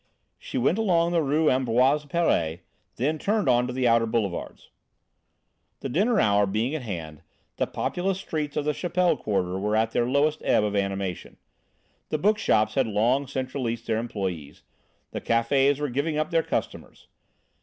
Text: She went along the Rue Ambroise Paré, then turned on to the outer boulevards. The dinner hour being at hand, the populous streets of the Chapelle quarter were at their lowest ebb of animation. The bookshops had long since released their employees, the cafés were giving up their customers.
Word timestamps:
She 0.39 0.57
went 0.57 0.79
along 0.79 1.11
the 1.11 1.21
Rue 1.21 1.47
Ambroise 1.51 2.07
Paré, 2.07 2.61
then 2.95 3.19
turned 3.19 3.47
on 3.47 3.67
to 3.67 3.73
the 3.73 3.87
outer 3.87 4.07
boulevards. 4.07 4.71
The 5.81 5.89
dinner 5.89 6.19
hour 6.19 6.47
being 6.47 6.73
at 6.73 6.81
hand, 6.81 7.21
the 7.57 7.67
populous 7.67 8.17
streets 8.17 8.57
of 8.57 8.65
the 8.65 8.73
Chapelle 8.73 9.15
quarter 9.15 9.59
were 9.59 9.75
at 9.75 9.91
their 9.91 10.07
lowest 10.09 10.41
ebb 10.43 10.63
of 10.63 10.75
animation. 10.75 11.37
The 12.09 12.17
bookshops 12.17 12.73
had 12.73 12.87
long 12.87 13.27
since 13.27 13.53
released 13.53 13.85
their 13.85 13.99
employees, 13.99 14.63
the 15.11 15.21
cafés 15.21 15.79
were 15.79 15.87
giving 15.89 16.17
up 16.17 16.31
their 16.31 16.41
customers. 16.41 17.05